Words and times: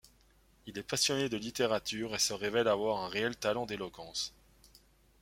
Il 0.65 0.79
est 0.79 0.81
passionné 0.81 1.29
de 1.29 1.37
littérature 1.37 2.15
et 2.15 2.17
se 2.17 2.33
révèle 2.33 2.67
avoir 2.67 3.03
un 3.03 3.07
réel 3.07 3.35
talent 3.35 3.67
d'éloquence. 3.67 4.33